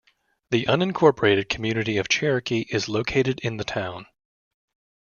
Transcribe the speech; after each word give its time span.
The 0.49 0.65
unincorporated 0.65 1.47
community 1.47 1.97
of 1.97 2.09
Cherokee 2.09 2.65
is 2.71 2.89
located 2.89 3.39
in 3.41 3.57
the 3.57 3.63
town. 3.63 4.07